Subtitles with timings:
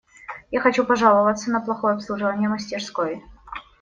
[0.49, 3.23] Я хочу пожаловаться на плохое обслуживание в мастерской.